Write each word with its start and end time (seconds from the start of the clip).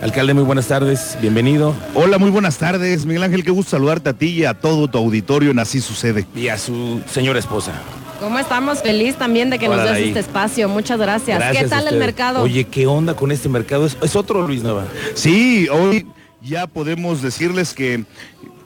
Alcalde, 0.00 0.32
muy 0.32 0.44
buenas 0.44 0.68
tardes, 0.68 1.18
bienvenido. 1.20 1.74
Hola, 1.94 2.18
muy 2.18 2.30
buenas 2.30 2.56
tardes, 2.56 3.04
Miguel 3.04 3.24
Ángel, 3.24 3.42
qué 3.42 3.50
gusto 3.50 3.70
saludarte 3.70 4.10
a 4.10 4.12
ti 4.12 4.26
y 4.28 4.44
a 4.44 4.54
todo 4.54 4.86
tu 4.86 4.96
auditorio 4.96 5.50
en 5.50 5.58
Así 5.58 5.80
Sucede. 5.80 6.24
Y 6.36 6.48
a 6.48 6.56
su 6.56 7.02
señora 7.10 7.40
esposa. 7.40 7.72
¿Cómo 8.20 8.38
estamos? 8.38 8.80
Feliz 8.80 9.16
también 9.16 9.50
de 9.50 9.58
que 9.58 9.68
nos 9.68 9.82
des 9.82 9.98
este 9.98 10.20
espacio. 10.20 10.68
Muchas 10.68 11.00
gracias. 11.00 11.42
¿Qué 11.56 11.66
tal 11.66 11.88
el 11.88 11.98
mercado? 11.98 12.42
Oye, 12.42 12.64
¿qué 12.64 12.86
onda 12.86 13.14
con 13.14 13.32
este 13.32 13.48
mercado? 13.48 13.86
¿Es, 13.86 13.96
es 14.00 14.14
otro 14.14 14.46
Luis 14.46 14.62
Nova? 14.62 14.86
Sí, 15.14 15.68
hoy 15.68 16.06
ya 16.42 16.68
podemos 16.68 17.20
decirles 17.20 17.74
que 17.74 18.04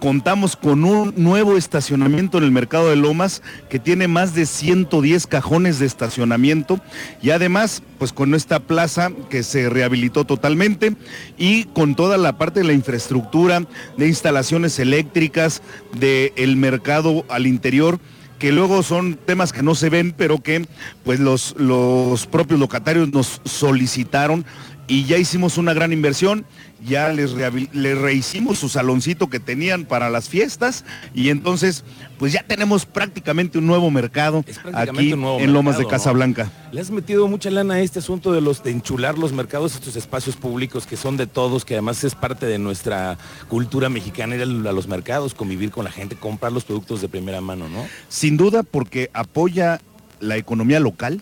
contamos 0.03 0.57
con 0.57 0.83
un 0.83 1.15
nuevo 1.17 1.57
estacionamiento 1.57 2.37
en 2.37 2.43
el 2.43 2.51
mercado 2.51 2.91
de 2.91 2.97
Lomas 2.97 3.41
que 3.71 3.79
tiene 3.79 4.09
más 4.09 4.35
de 4.35 4.47
110 4.47 5.29
cajones 5.29 5.79
de 5.79 5.87
estacionamiento 5.87 6.81
y 7.23 7.31
además 7.31 7.85
pues 8.01 8.13
con 8.13 8.35
esta 8.35 8.59
plaza 8.59 9.13
que 9.31 9.45
se 9.45 9.71
rehabilitó 9.71 10.25
totalmente 10.25 10.97
y 11.39 11.67
con 11.67 11.95
toda 11.95 12.19
la 12.19 12.37
parte 12.37 12.59
de 12.59 12.67
la 12.67 12.73
infraestructura 12.73 13.63
de 13.97 14.09
instalaciones 14.09 14.81
eléctricas 14.81 15.63
del 15.93 16.57
mercado 16.57 17.25
al 17.29 17.47
interior 17.47 18.01
que 18.41 18.51
luego 18.51 18.83
son 18.83 19.15
temas 19.15 19.53
que 19.53 19.63
no 19.63 19.77
se 19.77 19.89
ven, 19.89 20.13
pero 20.19 20.43
que 20.43 20.67
pues 21.05 21.21
los, 21.21 21.55
los 21.59 22.27
propios 22.27 22.59
locatarios 22.59 23.13
nos 23.13 23.41
solicitaron 23.45 24.45
y 24.89 25.05
ya 25.05 25.17
hicimos 25.17 25.59
una 25.59 25.73
gran 25.73 25.93
inversión, 25.93 26.45
ya 26.85 27.09
les, 27.11 27.33
rehicimos 27.33 28.59
su 28.59 28.69
saloncito 28.69 29.29
que 29.31 29.39
tenían 29.39 29.85
para 29.85 30.11
las 30.11 30.29
fiestas 30.29 30.85
y 31.15 31.29
entonces 31.29 31.85
pues 32.19 32.33
ya 32.33 32.43
tenemos 32.43 32.87
prácticamente 32.87 33.59
un 33.59 33.67
nuevo 33.67 33.91
mercado 33.91 34.45
aquí 34.73 35.13
en 35.13 35.53
Lomas 35.53 35.79
de 35.79 35.87
Casablanca. 35.87 36.51
Le 36.73 36.81
has 36.81 36.91
metido 36.91 37.29
mucha 37.29 37.51
lana 37.51 37.75
a 37.75 37.81
este 37.81 38.01
asunto 38.01 38.33
de 38.33 38.41
los 38.41 38.63
de 38.63 38.71
enchular 38.71 39.19
los 39.19 39.33
mercados, 39.33 39.75
estos 39.75 39.97
espacios 39.97 40.37
públicos 40.37 40.87
que 40.87 40.97
son 40.97 41.17
de 41.17 41.27
todos, 41.27 41.65
que 41.65 41.75
además 41.75 42.03
es 42.05 42.15
parte 42.15 42.47
de 42.47 42.59
nuestra 42.59 43.19
cultura 43.49 43.89
mexicana 43.89 44.37
ir 44.37 44.43
a 44.43 44.73
los 44.73 44.89
mercados, 44.89 45.35
convivir 45.35 45.71
con 45.71 45.85
la 45.85 45.93
gente, 45.93 46.17
comprar 46.17 46.53
los 46.53 46.65
productos 46.65 47.01
de 47.01 47.09
primera 47.09 47.41
mano, 47.41 47.69
¿no? 47.69 47.87
Sin 48.09 48.37
duda 48.37 48.63
porque 48.63 49.11
apoya 49.13 49.81
la 50.21 50.37
economía 50.37 50.81
local 50.81 51.21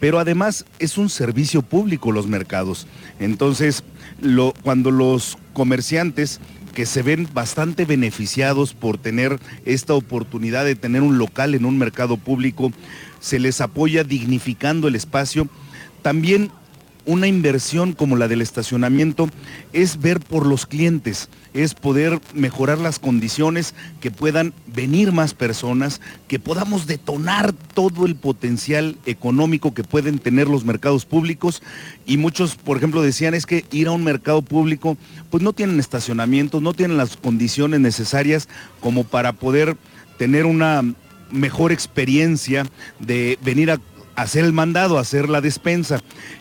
pero 0.00 0.18
además 0.18 0.64
es 0.78 0.98
un 0.98 1.08
servicio 1.08 1.62
público 1.62 2.12
los 2.12 2.26
mercados. 2.26 2.86
Entonces, 3.18 3.82
lo, 4.20 4.52
cuando 4.62 4.90
los 4.90 5.38
comerciantes 5.52 6.40
que 6.74 6.84
se 6.84 7.02
ven 7.02 7.26
bastante 7.32 7.86
beneficiados 7.86 8.74
por 8.74 8.98
tener 8.98 9.40
esta 9.64 9.94
oportunidad 9.94 10.66
de 10.66 10.74
tener 10.74 11.02
un 11.02 11.16
local 11.16 11.54
en 11.54 11.64
un 11.64 11.78
mercado 11.78 12.18
público, 12.18 12.70
se 13.18 13.38
les 13.38 13.62
apoya 13.62 14.04
dignificando 14.04 14.86
el 14.86 14.94
espacio, 14.94 15.48
también 16.02 16.50
una 17.06 17.28
inversión 17.28 17.92
como 17.92 18.16
la 18.16 18.28
del 18.28 18.42
estacionamiento 18.42 19.28
es 19.72 20.00
ver 20.00 20.20
por 20.20 20.44
los 20.44 20.66
clientes, 20.66 21.28
es 21.54 21.74
poder 21.74 22.20
mejorar 22.34 22.78
las 22.78 22.98
condiciones, 22.98 23.74
que 24.00 24.10
puedan 24.10 24.52
venir 24.66 25.12
más 25.12 25.32
personas, 25.32 26.00
que 26.26 26.40
podamos 26.40 26.86
detonar 26.86 27.52
todo 27.52 28.06
el 28.06 28.16
potencial 28.16 28.96
económico 29.06 29.72
que 29.72 29.84
pueden 29.84 30.18
tener 30.18 30.48
los 30.48 30.64
mercados 30.64 31.06
públicos. 31.06 31.62
Y 32.04 32.16
muchos, 32.16 32.56
por 32.56 32.76
ejemplo, 32.76 33.00
decían 33.02 33.34
es 33.34 33.46
que 33.46 33.64
ir 33.70 33.86
a 33.86 33.92
un 33.92 34.04
mercado 34.04 34.42
público, 34.42 34.98
pues 35.30 35.42
no 35.42 35.52
tienen 35.52 35.78
estacionamiento, 35.78 36.60
no 36.60 36.74
tienen 36.74 36.96
las 36.96 37.16
condiciones 37.16 37.80
necesarias 37.80 38.48
como 38.80 39.04
para 39.04 39.32
poder 39.32 39.76
tener 40.18 40.44
una 40.44 40.82
mejor 41.30 41.72
experiencia 41.72 42.66
de 42.98 43.38
venir 43.42 43.70
a 43.70 43.78
hacer 44.16 44.44
el 44.44 44.52
mandado, 44.52 44.98
hacer 44.98 45.28
la 45.28 45.40
despensa. 45.40 46.00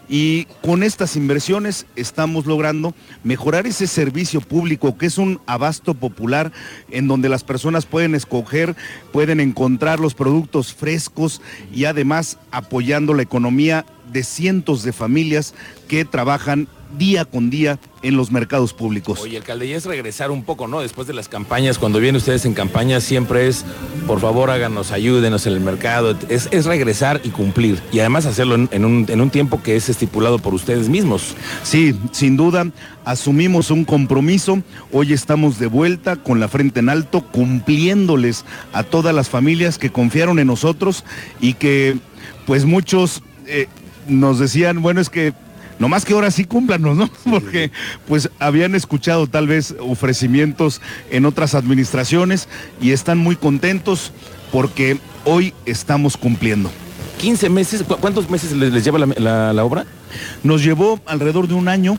Y 0.10 0.46
con 0.64 0.82
estas 0.82 1.16
inversiones 1.16 1.86
estamos 1.96 2.46
logrando 2.46 2.96
mejorar 3.24 3.68
ese 3.68 3.86
servicio 3.88 4.42
público 4.42 4.98
que 4.98 5.06
es 5.06 5.18
un 5.18 5.40
abasto 5.46 5.94
popular 5.94 6.52
en 6.90 7.08
donde 7.08 7.30
las 7.30 7.44
personas 7.44 7.86
pueden 7.86 8.16
escoger, 8.16 8.76
pueden 9.12 9.40
encontrar 9.40 10.00
los 10.00 10.16
productos 10.16 10.74
frescos 10.74 11.42
y 11.74 11.86
además 11.86 12.40
apoyando 12.52 13.14
la 13.14 13.24
economía 13.24 13.86
de 14.12 14.24
cientos 14.24 14.84
de 14.84 14.94
familias 14.94 15.54
que 15.88 16.06
trabajan 16.06 16.68
día 16.98 17.26
con 17.26 17.50
día 17.50 17.80
en 18.02 18.18
los 18.18 18.32
mercados 18.32 18.74
públicos. 18.74 19.20
Oye, 19.22 19.38
alcalde, 19.38 19.66
y 19.66 19.74
es 19.74 19.86
regresar 19.86 20.32
un 20.32 20.44
poco, 20.44 20.68
¿no? 20.68 20.82
Después 20.82 21.08
de 21.08 21.14
las 21.14 21.28
campañas, 21.28 21.78
cuando 21.78 22.00
vienen 22.00 22.18
ustedes 22.18 22.46
en 22.46 22.54
campaña, 22.54 23.02
siempre 23.02 23.48
es, 23.48 23.66
por 24.06 24.20
favor, 24.20 24.50
háganos, 24.52 24.92
ayúdenos 24.92 25.48
en 25.48 25.54
el 25.54 25.60
mercado. 25.60 26.16
Es, 26.30 26.66
regresar 26.66 27.22
y 27.24 27.30
cumplir. 27.30 27.82
Y 27.92 28.00
además 28.00 28.26
hacerlo 28.26 28.56
en, 28.56 28.86
un, 28.86 29.06
en 29.08 29.22
un 29.22 29.30
tiempo 29.30 29.62
que 29.62 29.76
es 29.76 29.90
estipulado 29.90 30.40
por 30.40 30.54
ustedes 30.54 30.90
mismos. 30.90 31.36
Sí, 31.64 31.96
sin 32.12 32.38
duda, 32.38 32.68
asumimos 33.06 33.72
un 33.72 33.86
compromiso. 33.86 34.62
Hoy 34.92 35.14
estamos 35.14 35.60
de 35.60 35.68
vuelta 35.68 36.16
con 36.16 36.40
la 36.40 36.48
frente 36.48 36.80
en 36.80 36.90
alto, 36.90 37.22
cumpliéndoles 37.22 38.46
a 38.74 38.84
todas 38.84 39.16
las 39.16 39.30
familias 39.30 39.78
que 39.78 39.92
confiaron 39.92 40.40
en 40.40 40.48
nosotros 40.48 41.04
y 41.40 41.54
que, 41.54 41.98
pues 42.46 42.66
muchos... 42.66 43.22
Eh, 43.48 43.68
nos 44.08 44.40
decían, 44.40 44.82
bueno, 44.82 45.02
es 45.02 45.10
que 45.10 45.34
no 45.80 45.90
más 45.90 46.06
que 46.06 46.14
ahora 46.14 46.32
sí 46.32 46.46
cúmplanos, 46.46 46.96
¿no? 46.98 47.10
Porque 47.30 47.72
pues 48.08 48.30
habían 48.40 48.76
escuchado 48.76 49.28
tal 49.28 49.48
vez 49.48 49.76
ofrecimientos 49.80 50.82
en 51.12 51.26
otras 51.26 51.56
administraciones 51.56 52.48
y 52.82 52.92
están 52.92 53.18
muy 53.18 53.36
contentos 53.36 54.12
porque 54.52 54.98
hoy 55.26 55.54
estamos 55.66 56.18
cumpliendo. 56.18 56.72
15 57.20 57.50
meses, 57.50 57.84
¿cuántos 58.02 58.30
meses 58.30 58.52
les, 58.52 58.84
lleva 58.84 59.00
la, 59.00 59.66
obra? 59.66 59.86
Nos 60.44 60.64
llevó 60.64 61.00
alrededor 61.06 61.48
de 61.48 61.54
un 61.54 61.68
año, 61.68 61.98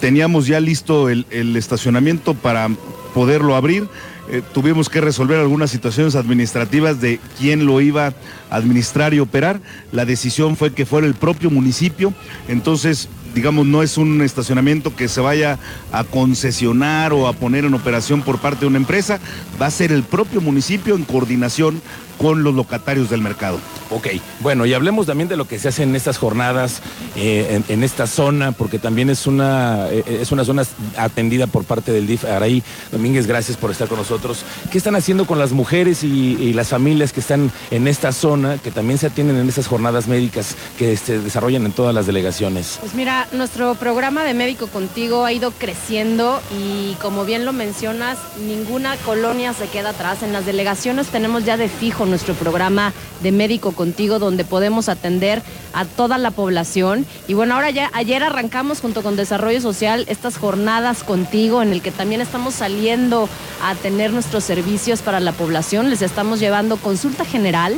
teníamos 0.00 0.46
ya 0.46 0.60
listo 0.60 1.08
el, 1.08 1.26
el 1.30 1.56
estacionamiento 1.56 2.34
para 2.34 2.68
poderlo 3.14 3.54
abrir 3.54 3.88
eh, 4.28 4.42
tuvimos 4.52 4.88
que 4.88 5.00
resolver 5.00 5.38
algunas 5.38 5.70
situaciones 5.70 6.16
administrativas 6.16 7.00
de 7.00 7.20
quién 7.38 7.66
lo 7.66 7.80
iba 7.80 8.08
a 8.08 8.14
administrar 8.50 9.14
y 9.14 9.20
operar. 9.20 9.60
La 9.92 10.04
decisión 10.04 10.56
fue 10.56 10.72
que 10.72 10.86
fuera 10.86 11.06
el 11.06 11.14
propio 11.14 11.50
municipio. 11.50 12.12
Entonces, 12.48 13.08
digamos, 13.34 13.66
no 13.66 13.82
es 13.82 13.98
un 13.98 14.22
estacionamiento 14.22 14.96
que 14.96 15.08
se 15.08 15.20
vaya 15.20 15.58
a 15.92 16.04
concesionar 16.04 17.12
o 17.12 17.28
a 17.28 17.34
poner 17.34 17.64
en 17.64 17.74
operación 17.74 18.22
por 18.22 18.38
parte 18.38 18.60
de 18.60 18.66
una 18.66 18.78
empresa. 18.78 19.20
Va 19.60 19.66
a 19.66 19.70
ser 19.70 19.92
el 19.92 20.02
propio 20.02 20.40
municipio 20.40 20.96
en 20.96 21.04
coordinación 21.04 21.80
con 22.18 22.42
los 22.42 22.54
locatarios 22.54 23.10
del 23.10 23.20
mercado. 23.20 23.58
Ok, 23.90 24.08
bueno, 24.40 24.66
y 24.66 24.74
hablemos 24.74 25.06
también 25.06 25.28
de 25.28 25.36
lo 25.36 25.46
que 25.46 25.58
se 25.58 25.68
hace 25.68 25.84
en 25.84 25.94
estas 25.94 26.18
jornadas, 26.18 26.80
eh, 27.14 27.62
en, 27.68 27.84
esta 27.84 28.06
zona, 28.06 28.52
porque 28.52 28.78
también 28.78 29.10
es 29.10 29.26
una, 29.26 29.88
eh, 29.90 30.18
es 30.20 30.32
una 30.32 30.44
zona 30.44 30.64
atendida 30.96 31.46
por 31.46 31.64
parte 31.64 31.92
del 31.92 32.06
DIF. 32.06 32.24
Araí 32.24 32.64
Domínguez, 32.90 33.26
gracias 33.26 33.56
por 33.56 33.70
estar 33.70 33.86
con 33.86 33.98
nosotros. 33.98 34.44
¿Qué 34.72 34.78
están 34.78 34.96
haciendo 34.96 35.26
con 35.26 35.38
las 35.38 35.52
mujeres 35.52 36.02
y, 36.02 36.52
las 36.56 36.68
familias 36.68 37.12
que 37.12 37.20
están 37.20 37.52
en 37.70 37.86
esta 37.86 38.12
zona, 38.12 38.56
que 38.56 38.70
también 38.70 38.98
se 38.98 39.08
atienden 39.08 39.36
en 39.36 39.48
esas 39.48 39.66
jornadas 39.66 40.08
médicas 40.08 40.56
que 40.78 40.96
se 40.96 41.18
desarrollan 41.18 41.66
en 41.66 41.72
todas 41.72 41.94
las 41.94 42.06
delegaciones? 42.06 42.78
Pues 42.80 42.94
mira, 42.94 43.28
nuestro 43.32 43.74
programa 43.74 44.24
de 44.24 44.32
Médico 44.32 44.68
Contigo 44.68 45.26
ha 45.26 45.32
ido 45.32 45.50
creciendo 45.50 46.40
y 46.58 46.94
como 47.02 47.24
bien 47.24 47.44
lo 47.44 47.52
mencionas, 47.52 48.16
ninguna 48.46 48.96
colonia 48.98 49.52
se 49.52 49.68
queda 49.68 49.90
atrás. 49.90 50.22
En 50.22 50.32
las 50.32 50.46
delegaciones 50.46 51.08
tenemos 51.08 51.44
ya 51.44 51.58
de 51.58 51.68
fijo 51.68 52.05
nuestro 52.06 52.34
programa 52.34 52.92
de 53.22 53.32
Médico 53.32 53.72
Contigo, 53.72 54.18
donde 54.18 54.44
podemos 54.44 54.88
atender 54.88 55.42
a 55.72 55.84
toda 55.84 56.18
la 56.18 56.30
población. 56.30 57.06
Y 57.28 57.34
bueno, 57.34 57.54
ahora 57.54 57.70
ya, 57.70 57.90
ayer 57.94 58.22
arrancamos 58.22 58.80
junto 58.80 59.02
con 59.02 59.16
Desarrollo 59.16 59.60
Social 59.60 60.04
estas 60.08 60.38
jornadas 60.38 61.04
contigo, 61.04 61.62
en 61.62 61.72
el 61.72 61.82
que 61.82 61.90
también 61.90 62.20
estamos 62.20 62.54
saliendo 62.54 63.28
a 63.62 63.74
tener 63.74 64.12
nuestros 64.12 64.44
servicios 64.44 65.02
para 65.02 65.20
la 65.20 65.32
población. 65.32 65.90
Les 65.90 66.02
estamos 66.02 66.40
llevando 66.40 66.76
consulta 66.76 67.24
general 67.24 67.74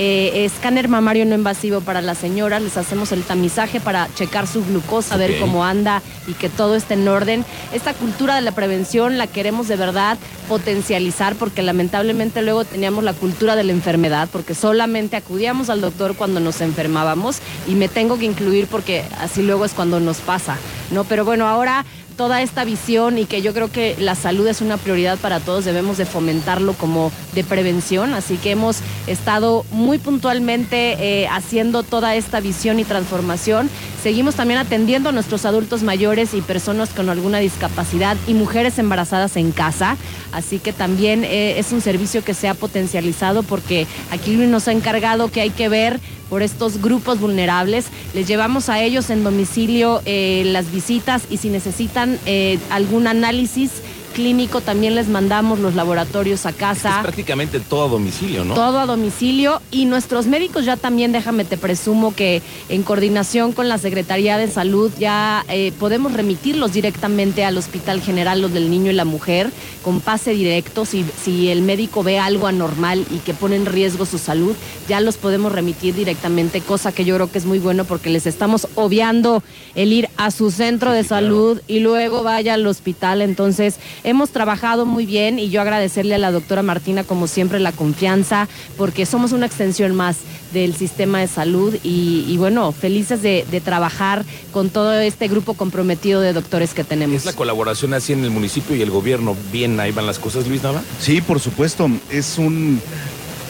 eh, 0.00 0.44
escáner 0.44 0.88
mamario 0.88 1.26
no 1.26 1.34
invasivo 1.34 1.80
para 1.80 2.00
la 2.00 2.14
señora, 2.14 2.60
les 2.60 2.76
hacemos 2.76 3.10
el 3.10 3.24
tamizaje 3.24 3.80
para 3.80 4.08
checar 4.14 4.46
su 4.46 4.64
glucosa, 4.64 5.16
ver 5.16 5.40
cómo 5.40 5.64
anda 5.64 6.02
y 6.28 6.34
que 6.34 6.48
todo 6.48 6.76
esté 6.76 6.94
en 6.94 7.08
orden. 7.08 7.44
Esta 7.72 7.94
cultura 7.94 8.36
de 8.36 8.42
la 8.42 8.52
prevención 8.52 9.18
la 9.18 9.26
queremos 9.26 9.66
de 9.66 9.74
verdad 9.74 10.16
potencializar 10.48 11.34
porque 11.34 11.62
lamentablemente 11.62 12.42
luego 12.42 12.64
teníamos 12.64 13.02
la 13.02 13.12
cultura 13.12 13.56
de 13.56 13.64
la 13.64 13.72
enfermedad 13.72 14.28
porque 14.32 14.54
solamente 14.54 15.16
acudíamos 15.16 15.68
al 15.68 15.80
doctor 15.80 16.14
cuando 16.14 16.38
nos 16.38 16.60
enfermábamos 16.60 17.38
y 17.66 17.72
me 17.74 17.88
tengo 17.88 18.18
que 18.18 18.24
incluir 18.24 18.68
porque 18.68 19.04
así 19.18 19.42
luego 19.42 19.64
es 19.64 19.74
cuando 19.74 19.98
nos 19.98 20.18
pasa, 20.18 20.56
¿no? 20.92 21.02
Pero 21.02 21.24
bueno, 21.24 21.48
ahora 21.48 21.84
toda 22.18 22.42
esta 22.42 22.64
visión 22.64 23.16
y 23.16 23.26
que 23.26 23.40
yo 23.42 23.54
creo 23.54 23.70
que 23.70 23.94
la 23.98 24.16
salud 24.16 24.46
es 24.48 24.60
una 24.60 24.76
prioridad 24.76 25.18
para 25.18 25.38
todos, 25.38 25.64
debemos 25.64 25.96
de 25.98 26.04
fomentarlo 26.04 26.74
como 26.74 27.12
de 27.32 27.44
prevención, 27.44 28.12
así 28.12 28.36
que 28.36 28.50
hemos 28.50 28.80
estado 29.06 29.64
muy 29.70 29.98
puntualmente 29.98 30.96
eh, 30.98 31.28
haciendo 31.28 31.84
toda 31.84 32.16
esta 32.16 32.40
visión 32.40 32.80
y 32.80 32.84
transformación. 32.84 33.70
Seguimos 34.02 34.34
también 34.34 34.58
atendiendo 34.58 35.10
a 35.10 35.12
nuestros 35.12 35.44
adultos 35.44 35.84
mayores 35.84 36.34
y 36.34 36.40
personas 36.40 36.90
con 36.90 37.08
alguna 37.08 37.38
discapacidad 37.38 38.16
y 38.26 38.34
mujeres 38.34 38.80
embarazadas 38.80 39.36
en 39.36 39.52
casa, 39.52 39.96
así 40.32 40.58
que 40.58 40.72
también 40.72 41.22
eh, 41.22 41.60
es 41.60 41.70
un 41.70 41.80
servicio 41.80 42.24
que 42.24 42.34
se 42.34 42.48
ha 42.48 42.54
potencializado 42.54 43.44
porque 43.44 43.86
aquí 44.10 44.36
nos 44.36 44.66
ha 44.66 44.72
encargado 44.72 45.30
que 45.30 45.40
hay 45.40 45.50
que 45.50 45.68
ver 45.68 46.00
por 46.28 46.42
estos 46.42 46.80
grupos 46.80 47.20
vulnerables. 47.20 47.86
Les 48.14 48.26
llevamos 48.26 48.68
a 48.68 48.80
ellos 48.82 49.10
en 49.10 49.24
domicilio 49.24 50.02
eh, 50.04 50.42
las 50.46 50.70
visitas 50.70 51.22
y 51.30 51.38
si 51.38 51.48
necesitan 51.48 52.07
eh, 52.26 52.58
algún 52.70 53.06
análisis 53.06 53.82
clínico 54.18 54.60
también 54.60 54.96
les 54.96 55.06
mandamos 55.06 55.60
los 55.60 55.76
laboratorios 55.76 56.44
a 56.44 56.52
casa. 56.52 56.96
Es 56.96 57.02
prácticamente 57.02 57.60
todo 57.60 57.84
a 57.84 57.88
domicilio, 57.88 58.44
¿no? 58.44 58.54
Todo 58.54 58.80
a 58.80 58.86
domicilio 58.86 59.62
y 59.70 59.84
nuestros 59.84 60.26
médicos 60.26 60.64
ya 60.64 60.76
también, 60.76 61.12
déjame 61.12 61.44
te 61.44 61.56
presumo 61.56 62.12
que 62.12 62.42
en 62.68 62.82
coordinación 62.82 63.52
con 63.52 63.68
la 63.68 63.78
Secretaría 63.78 64.36
de 64.36 64.50
Salud 64.50 64.90
ya 64.98 65.44
eh, 65.48 65.72
podemos 65.78 66.14
remitirlos 66.14 66.72
directamente 66.72 67.44
al 67.44 67.56
Hospital 67.56 68.00
General, 68.00 68.40
los 68.40 68.52
del 68.52 68.70
niño 68.70 68.90
y 68.90 68.94
la 68.94 69.04
mujer, 69.04 69.52
con 69.84 70.00
pase 70.00 70.32
directo. 70.32 70.84
Si, 70.84 71.04
si 71.22 71.50
el 71.50 71.62
médico 71.62 72.02
ve 72.02 72.18
algo 72.18 72.48
anormal 72.48 73.06
y 73.12 73.18
que 73.18 73.34
pone 73.34 73.54
en 73.54 73.66
riesgo 73.66 74.04
su 74.04 74.18
salud, 74.18 74.56
ya 74.88 74.98
los 75.00 75.16
podemos 75.16 75.52
remitir 75.52 75.94
directamente, 75.94 76.60
cosa 76.60 76.90
que 76.90 77.04
yo 77.04 77.14
creo 77.14 77.30
que 77.30 77.38
es 77.38 77.46
muy 77.46 77.60
bueno 77.60 77.84
porque 77.84 78.10
les 78.10 78.26
estamos 78.26 78.66
obviando 78.74 79.44
el 79.76 79.92
ir 79.92 80.08
a 80.16 80.32
su 80.32 80.50
centro 80.50 80.90
de 80.90 81.04
salud 81.04 81.60
y 81.68 81.78
luego 81.78 82.24
vaya 82.24 82.54
al 82.54 82.66
hospital. 82.66 83.22
Entonces, 83.22 83.76
Hemos 84.08 84.30
trabajado 84.30 84.86
muy 84.86 85.04
bien 85.04 85.38
y 85.38 85.50
yo 85.50 85.60
agradecerle 85.60 86.14
a 86.14 86.18
la 86.18 86.32
doctora 86.32 86.62
Martina, 86.62 87.04
como 87.04 87.26
siempre, 87.26 87.60
la 87.60 87.72
confianza, 87.72 88.48
porque 88.78 89.04
somos 89.04 89.32
una 89.32 89.44
extensión 89.44 89.94
más 89.94 90.16
del 90.54 90.74
sistema 90.74 91.20
de 91.20 91.26
salud 91.26 91.76
y, 91.82 92.34
bueno, 92.38 92.72
felices 92.72 93.20
de, 93.20 93.44
trabajar 93.62 94.24
con 94.50 94.70
todo 94.70 94.94
este 94.94 95.28
grupo 95.28 95.52
comprometido 95.52 96.22
de 96.22 96.32
doctores 96.32 96.72
que 96.72 96.84
tenemos. 96.84 97.16
¿Es 97.16 97.26
la 97.26 97.34
colaboración 97.34 97.92
así 97.92 98.14
en 98.14 98.24
el 98.24 98.30
municipio 98.30 98.74
y 98.74 98.80
el 98.80 98.90
gobierno? 98.90 99.36
¿Bien 99.52 99.78
ahí 99.78 99.92
van 99.92 100.06
las 100.06 100.18
cosas, 100.18 100.46
Luis 100.48 100.62
Nava? 100.62 100.82
Sí, 100.98 101.20
por 101.20 101.38
supuesto. 101.38 101.90
Es 102.08 102.38
un, 102.38 102.80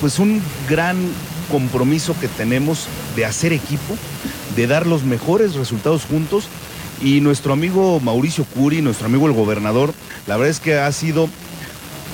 pues 0.01 0.19
un 0.19 0.43
gran 0.69 0.97
compromiso 1.53 2.17
que 2.21 2.27
tenemos 2.27 2.89
de 3.15 3.27
hacer 3.27 3.53
equipo, 3.53 3.97
de 4.57 4.67
dar 4.67 4.89
los 4.89 5.05
mejores 5.05 5.55
resultados 5.55 6.05
juntos 6.05 6.49
y 7.03 7.21
nuestro 7.21 7.53
amigo 7.53 8.01
Mauricio 8.01 8.45
Curi, 8.45 8.83
nuestro 8.83 9.07
amigo 9.07 9.27
el 9.27 9.33
gobernador, 9.33 9.95
la 10.27 10.37
verdad 10.37 10.51
es 10.51 10.61
que 10.61 10.79
ha 10.79 10.91
sido 10.93 11.29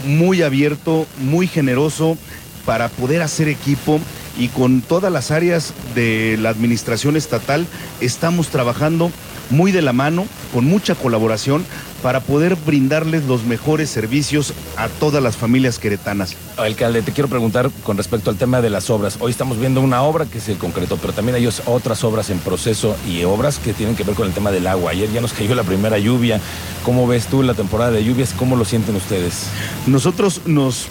muy 0.06 0.42
abierto, 0.42 1.06
muy 1.18 1.46
generoso 1.46 2.18
para 2.64 2.88
poder 2.88 3.22
hacer 3.22 3.48
equipo 3.48 4.00
y 4.38 4.48
con 4.48 4.82
todas 4.82 5.12
las 5.12 5.30
áreas 5.30 5.72
de 5.94 6.36
la 6.38 6.50
administración 6.50 7.16
estatal 7.16 7.66
estamos 8.00 8.48
trabajando 8.48 9.10
muy 9.50 9.72
de 9.72 9.82
la 9.82 9.92
mano, 9.92 10.26
con 10.52 10.64
mucha 10.64 10.94
colaboración, 10.94 11.64
para 12.04 12.20
poder 12.20 12.54
brindarles 12.54 13.24
los 13.24 13.44
mejores 13.44 13.88
servicios 13.88 14.52
a 14.76 14.90
todas 14.90 15.22
las 15.22 15.38
familias 15.38 15.78
queretanas. 15.78 16.36
Alcalde, 16.58 17.00
te 17.00 17.12
quiero 17.12 17.28
preguntar 17.28 17.70
con 17.82 17.96
respecto 17.96 18.28
al 18.28 18.36
tema 18.36 18.60
de 18.60 18.68
las 18.68 18.90
obras. 18.90 19.16
Hoy 19.20 19.30
estamos 19.30 19.58
viendo 19.58 19.80
una 19.80 20.02
obra 20.02 20.26
que 20.26 20.38
se 20.38 20.58
concretó, 20.58 20.98
pero 20.98 21.14
también 21.14 21.36
hay 21.36 21.48
otras 21.64 22.04
obras 22.04 22.28
en 22.28 22.40
proceso 22.40 22.94
y 23.08 23.24
obras 23.24 23.58
que 23.58 23.72
tienen 23.72 23.96
que 23.96 24.04
ver 24.04 24.14
con 24.14 24.26
el 24.26 24.34
tema 24.34 24.50
del 24.50 24.66
agua. 24.66 24.90
Ayer 24.90 25.10
ya 25.12 25.22
nos 25.22 25.32
cayó 25.32 25.54
la 25.54 25.62
primera 25.62 25.96
lluvia. 25.96 26.42
¿Cómo 26.84 27.06
ves 27.06 27.26
tú 27.26 27.42
la 27.42 27.54
temporada 27.54 27.92
de 27.92 28.04
lluvias? 28.04 28.34
¿Cómo 28.34 28.54
lo 28.54 28.66
sienten 28.66 28.96
ustedes? 28.96 29.46
Nosotros 29.86 30.42
nos 30.44 30.88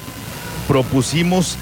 propusimos 0.68 1.58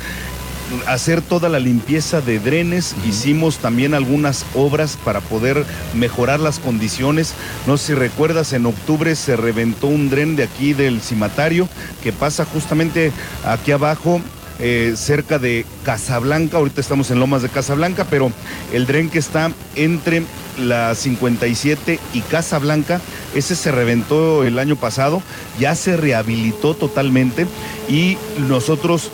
hacer 0.87 1.21
toda 1.21 1.49
la 1.49 1.59
limpieza 1.59 2.21
de 2.21 2.39
drenes, 2.39 2.95
hicimos 3.05 3.57
también 3.57 3.93
algunas 3.93 4.45
obras 4.53 4.97
para 5.03 5.21
poder 5.21 5.65
mejorar 5.93 6.39
las 6.39 6.59
condiciones. 6.59 7.33
No 7.67 7.77
sé 7.77 7.87
si 7.87 7.93
recuerdas, 7.93 8.53
en 8.53 8.65
octubre 8.65 9.15
se 9.15 9.35
reventó 9.35 9.87
un 9.87 10.09
dren 10.09 10.35
de 10.35 10.43
aquí 10.43 10.73
del 10.73 11.01
cimatario 11.01 11.67
que 12.03 12.13
pasa 12.13 12.45
justamente 12.45 13.11
aquí 13.43 13.71
abajo 13.71 14.21
eh, 14.63 14.93
cerca 14.95 15.39
de 15.39 15.65
Casablanca, 15.83 16.57
ahorita 16.57 16.81
estamos 16.81 17.09
en 17.09 17.19
Lomas 17.19 17.41
de 17.41 17.49
Casablanca, 17.49 18.05
pero 18.07 18.31
el 18.71 18.85
dren 18.85 19.09
que 19.09 19.17
está 19.17 19.51
entre 19.75 20.21
la 20.59 20.93
57 20.93 21.99
y 22.13 22.21
Casablanca, 22.21 23.01
ese 23.33 23.55
se 23.55 23.71
reventó 23.71 24.43
el 24.43 24.59
año 24.59 24.75
pasado, 24.75 25.23
ya 25.59 25.73
se 25.73 25.97
rehabilitó 25.97 26.75
totalmente 26.75 27.47
y 27.89 28.19
nosotros 28.47 29.09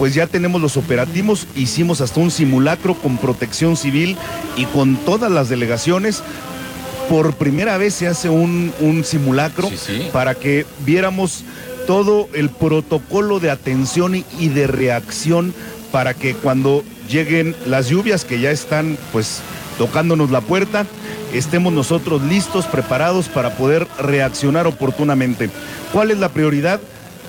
pues 0.00 0.14
ya 0.14 0.26
tenemos 0.26 0.62
los 0.62 0.78
operativos, 0.78 1.46
hicimos 1.54 2.00
hasta 2.00 2.20
un 2.20 2.30
simulacro 2.30 2.94
con 2.94 3.18
protección 3.18 3.76
civil 3.76 4.16
y 4.56 4.64
con 4.64 4.96
todas 4.96 5.30
las 5.30 5.50
delegaciones. 5.50 6.22
Por 7.10 7.34
primera 7.34 7.76
vez 7.76 7.96
se 7.96 8.06
hace 8.06 8.30
un, 8.30 8.72
simulacro 9.04 9.68
para 10.10 10.34
que 10.34 10.64
viéramos 10.86 11.44
todo 11.86 12.30
el 12.32 12.48
protocolo 12.48 13.40
de 13.40 13.50
atención 13.50 14.24
y 14.38 14.48
de 14.48 14.66
reacción 14.66 15.52
para 15.92 16.14
que 16.14 16.32
cuando 16.32 16.82
lleguen 17.10 17.54
las 17.66 17.90
lluvias 17.90 18.24
que 18.24 18.40
ya 18.40 18.50
están 18.50 18.96
pues 19.12 19.42
tocándonos 19.76 20.30
la 20.30 20.40
puerta, 20.40 20.86
estemos 21.34 21.74
nosotros 21.74 22.22
listos, 22.22 22.64
preparados 22.64 23.28
para 23.28 23.50
poder 23.50 23.86
reaccionar 23.98 24.66
oportunamente. 24.66 25.50
¿Cuál 25.92 26.10
es 26.10 26.16
la 26.16 26.30
prioridad? 26.30 26.80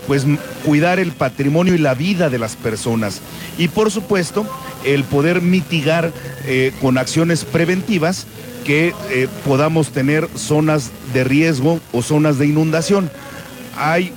Pues 0.08 0.26
cuidar 0.66 1.00
el 1.00 1.12
patrimonio 1.12 1.76
y 1.76 1.78
la 1.78 1.94
vida 1.94 2.30
de 2.30 2.40
las 2.40 2.56
personas. 2.56 3.22
Y 3.58 3.68
por 3.68 3.92
supuesto, 3.92 4.46
el 4.84 5.04
poder 5.04 5.42
mitigar 5.42 6.12
eh, 6.46 6.74
con 6.82 6.98
acciones 6.98 7.46
preventivas 7.46 8.26
que 8.64 8.94
eh, 9.10 9.28
podamos 9.46 9.92
tener 9.92 10.28
zonas 10.36 10.92
de 11.14 11.24
riesgo 11.24 11.80
o 11.92 12.02
zonas 12.02 12.38
de 12.38 12.48
inundación. 12.48 13.10
Hay, 13.76 14.14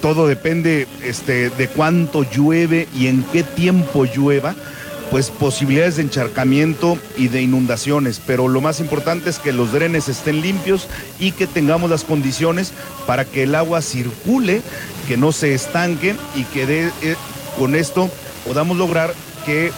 todo 0.00 0.26
depende 0.26 0.86
este, 1.02 1.50
de 1.50 1.68
cuánto 1.68 2.28
llueve 2.28 2.88
y 2.94 3.06
en 3.06 3.22
qué 3.24 3.42
tiempo 3.42 4.04
llueva 4.04 4.54
pues 5.14 5.30
posibilidades 5.30 5.94
de 5.94 6.02
encharcamiento 6.02 6.98
y 7.16 7.28
de 7.28 7.40
inundaciones, 7.40 8.20
pero 8.26 8.48
lo 8.48 8.60
más 8.60 8.80
importante 8.80 9.30
es 9.30 9.38
que 9.38 9.52
los 9.52 9.70
drenes 9.70 10.08
estén 10.08 10.40
limpios 10.40 10.88
y 11.20 11.30
que 11.30 11.46
tengamos 11.46 11.88
las 11.88 12.02
condiciones 12.02 12.72
para 13.06 13.24
que 13.24 13.44
el 13.44 13.54
agua 13.54 13.80
circule, 13.80 14.60
que 15.06 15.16
no 15.16 15.30
se 15.30 15.54
estanque 15.54 16.16
y 16.34 16.42
que 16.46 16.90
eh, 17.02 17.14
con 17.56 17.76
esto 17.76 18.10
podamos 18.44 18.76
lograr 18.76 19.14
que, 19.46 19.66
eh, 19.66 19.72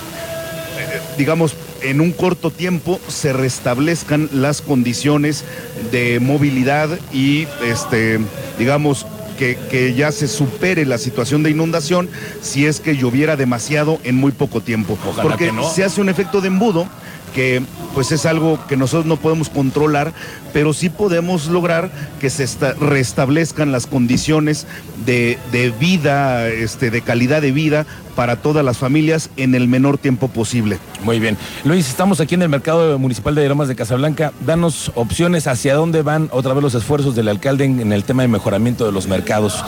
digamos, 1.19 1.55
en 1.83 2.01
un 2.01 2.13
corto 2.13 2.51
tiempo 2.51 2.99
se 3.07 3.35
restablezcan 3.35 4.31
las 4.33 4.63
condiciones 4.63 5.45
de 5.93 6.19
movilidad 6.19 6.89
y, 7.13 7.47
este, 7.63 8.21
digamos, 8.59 9.05
que, 9.37 9.95
ya 9.97 10.13
se 10.13 10.29
supere 10.29 10.85
la 10.85 10.99
situación 10.99 11.43
de 11.43 11.51
inundación 11.51 12.09
si 12.43 12.67
es 12.67 12.81
que 12.81 12.97
lloviera 12.97 13.37
demasiado 13.37 14.01
en 14.05 14.17
muy 14.17 14.33
poco 14.33 14.61
tiempo. 14.61 14.99
Porque 15.23 15.53
se 15.75 15.85
hace 15.85 16.01
un 16.01 16.09
efecto 16.09 16.41
de 16.41 16.49
embudo 16.49 16.89
que 17.37 17.63
pues 17.95 18.13
es 18.13 18.25
algo 18.25 18.59
que 18.67 18.79
nosotros 18.79 19.05
no 19.05 19.19
podemos 19.19 19.51
controlar, 19.51 20.15
pero 20.55 20.73
sí 20.73 20.89
podemos 20.89 21.49
lograr 21.49 21.91
que 22.19 22.31
se 22.31 22.47
restablezcan 22.81 23.73
las 23.73 23.87
condiciones 23.87 24.67
de, 25.05 25.39
vida, 25.79 26.49
este, 26.49 26.91
de 26.91 27.03
calidad 27.03 27.43
de 27.43 27.53
vida 27.53 27.85
para 28.15 28.37
todas 28.37 28.65
las 28.65 28.79
familias 28.79 29.29
en 29.37 29.55
el 29.55 29.69
menor 29.69 29.99
tiempo 29.99 30.29
posible. 30.29 30.79
Muy 31.05 31.21
bien. 31.21 31.37
Luis, 31.65 31.91
estamos 31.91 32.21
aquí 32.21 32.37
en 32.37 32.43
el 32.43 32.49
mercado 32.49 32.99
municipal 32.99 33.35
de 33.35 33.47
Lomas 33.47 33.69
de 33.69 33.77
Casablanca. 33.77 34.33
Danos 34.47 34.91
opciones 34.95 35.47
hacia 35.47 35.75
dónde 35.75 36.01
van 36.01 36.31
otra 36.33 36.55
vez 36.55 36.63
los 36.63 36.75
esfuerzos 36.75 37.15
del 37.15 37.29
alcalde 37.29 37.67
en, 37.67 37.93
el 37.93 38.05
tema 38.05 38.23
de 38.23 38.29
mejoramiento 38.29 38.87
de 38.87 38.93
los 38.93 39.09
mercados. 39.09 39.63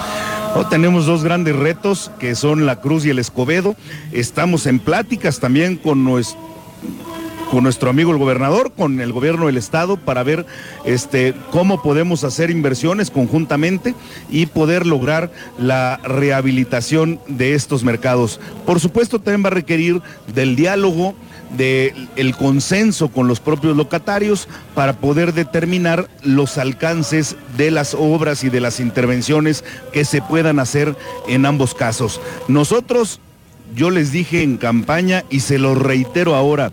Oh, 0.55 0.65
tenemos 0.69 1.05
dos 1.05 1.23
grandes 1.23 1.55
retos 1.55 2.11
que 2.19 2.35
son 2.35 2.65
la 2.65 2.81
Cruz 2.81 3.05
y 3.05 3.11
el 3.11 3.19
Escobedo. 3.19 3.77
Estamos 4.11 4.67
en 4.67 4.79
pláticas 4.79 5.39
también 5.39 5.77
con 5.77 6.03
nuestro 6.05 6.49
con 7.51 7.65
nuestro 7.65 7.91
amigo 7.91 8.13
el 8.13 8.19
gobernador, 8.19 8.73
con 8.73 9.01
el 9.01 9.13
gobierno 9.13 9.47
del 9.47 9.57
estado, 9.57 9.97
para 9.97 10.23
ver 10.23 10.47
este, 10.85 11.35
cómo 11.51 11.83
podemos 11.83 12.25
hacer 12.25 12.51
inversiones 12.51 13.11
conjuntamente 13.11 13.95
y 14.31 14.47
poder 14.47 14.87
lograr 14.87 15.31
la 15.59 15.99
rehabilitación 16.05 17.21
de 17.27 17.55
estos 17.55 17.85
mercados. 17.85 18.41
Por 18.67 18.81
supuesto, 18.81 19.19
también 19.21 19.45
va 19.45 19.49
a 19.49 19.53
requerir 19.53 20.03
del 20.35 20.57
diálogo, 20.57 21.15
del 21.57 22.37
consenso 22.37 23.09
con 23.09 23.27
los 23.27 23.41
propios 23.41 23.77
locatarios 23.77 24.49
para 24.75 24.95
poder 24.95 25.33
determinar 25.33 26.09
los 26.23 26.59
alcances 26.59 27.37
de 27.57 27.71
las 27.71 27.95
obras 27.95 28.45
y 28.45 28.51
de 28.51 28.61
las 28.61 28.81
intervenciones 28.81 29.65
que 29.93 30.05
se 30.05 30.21
puedan 30.21 30.59
hacer 30.59 30.95
en 31.27 31.47
ambos 31.47 31.75
casos. 31.75 32.21
Nosotros, 32.49 33.21
yo 33.75 33.91
les 33.91 34.13
dije 34.13 34.43
en 34.43 34.59
campaña 34.59 35.25
y 35.31 35.41
se 35.41 35.59
lo 35.59 35.75
reitero 35.75 36.35
ahora, 36.35 36.71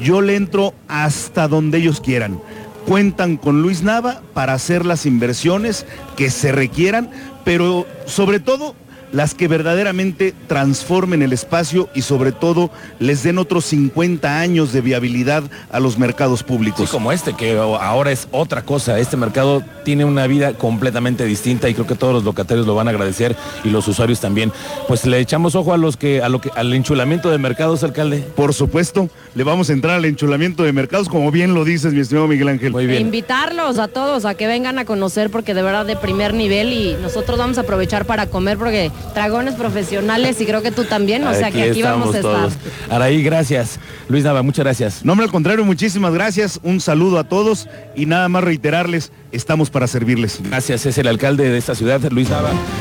yo 0.00 0.20
le 0.20 0.36
entro 0.36 0.74
hasta 0.88 1.48
donde 1.48 1.78
ellos 1.78 2.00
quieran. 2.00 2.40
cuentan 2.86 3.36
con 3.36 3.60
Luis 3.60 3.82
Nava 3.82 4.22
para 4.32 4.54
hacer 4.54 4.86
las 4.86 5.04
inversiones 5.04 5.84
que 6.16 6.30
se 6.30 6.52
requieran, 6.52 7.10
pero 7.44 7.86
sobre 8.06 8.40
todo 8.40 8.74
las 9.12 9.34
que 9.34 9.48
verdaderamente 9.48 10.34
transformen 10.46 11.22
el 11.22 11.32
espacio 11.32 11.88
y 11.94 12.02
sobre 12.02 12.32
todo 12.32 12.70
les 12.98 13.22
den 13.22 13.38
otros 13.38 13.64
50 13.66 14.40
años 14.40 14.72
de 14.72 14.80
viabilidad 14.80 15.42
a 15.70 15.80
los 15.80 15.98
mercados 15.98 16.40
Sí, 16.40 16.44
públicos. 16.44 16.90
como 16.90 17.12
este, 17.12 17.34
que 17.34 17.56
ahora 17.58 18.10
es 18.12 18.28
otra 18.32 18.62
cosa. 18.62 18.98
Este 18.98 19.16
mercado 19.16 19.62
tiene 19.84 20.04
una 20.04 20.26
vida 20.26 20.52
completamente 20.54 21.24
distinta 21.24 21.68
y 21.68 21.74
creo 21.74 21.86
que 21.86 21.94
todos 21.94 22.12
los 22.12 22.24
locatarios 22.24 22.66
lo 22.66 22.74
van 22.74 22.88
a 22.88 22.90
agradecer 22.90 23.36
y 23.64 23.70
los 23.70 23.86
usuarios 23.88 24.20
también. 24.20 24.52
Pues 24.86 25.06
le 25.06 25.18
echamos 25.20 25.54
ojo 25.54 25.72
a 25.72 25.76
los 25.78 25.96
que, 25.96 26.22
a 26.22 26.28
lo 26.28 26.40
que, 26.40 26.50
al 26.54 26.72
enchulamiento 26.74 27.30
de 27.30 27.38
mercados, 27.38 27.82
alcalde. 27.84 28.18
Por 28.36 28.52
supuesto, 28.54 29.08
le 29.34 29.44
vamos 29.44 29.70
a 29.70 29.72
entrar 29.72 29.94
al 29.96 30.04
enchulamiento 30.04 30.62
de 30.62 30.72
mercados, 30.72 31.08
como 31.08 31.30
bien 31.30 31.54
lo 31.54 31.64
dices, 31.64 31.92
mi 31.94 32.00
estimado 32.00 32.28
Miguel 32.28 32.48
Ángel. 32.48 32.72
Muy 32.72 32.86
bien. 32.86 33.02
invitarlos 33.02 33.78
a 33.78 33.88
todos 33.88 34.24
a 34.24 34.34
que 34.34 34.46
vengan 34.46 34.78
a 34.78 34.84
conocer 34.84 35.30
porque 35.30 35.54
de 35.54 35.62
verdad 35.62 35.86
de 35.86 35.96
primer 35.96 36.34
nivel 36.34 36.72
y 36.72 36.96
nosotros 37.00 37.38
vamos 37.38 37.58
a 37.58 37.62
aprovechar 37.62 38.04
para 38.04 38.26
comer 38.26 38.58
porque 38.58 38.90
dragones 39.14 39.54
profesionales 39.54 40.40
y 40.40 40.46
creo 40.46 40.62
que 40.62 40.70
tú 40.70 40.84
también, 40.84 41.26
o 41.26 41.34
sea 41.34 41.50
que 41.50 41.62
aquí 41.70 41.82
vamos 41.82 42.14
a 42.14 42.18
estar. 42.18 42.32
todos. 42.32 42.52
Araí, 42.88 43.22
gracias. 43.22 43.78
Luis 44.08 44.24
Nava, 44.24 44.42
muchas 44.42 44.64
gracias. 44.64 45.04
No, 45.04 45.12
hombre, 45.12 45.26
al 45.26 45.32
contrario, 45.32 45.64
muchísimas 45.64 46.12
gracias, 46.12 46.60
un 46.62 46.80
saludo 46.80 47.18
a 47.18 47.24
todos 47.24 47.68
y 47.94 48.06
nada 48.06 48.28
más 48.28 48.44
reiterarles, 48.44 49.12
estamos 49.32 49.70
para 49.70 49.86
servirles. 49.86 50.40
Gracias, 50.42 50.86
es 50.86 50.98
el 50.98 51.08
alcalde 51.08 51.48
de 51.48 51.58
esta 51.58 51.74
ciudad, 51.74 52.00
Luis 52.10 52.30
Nava. 52.30 52.50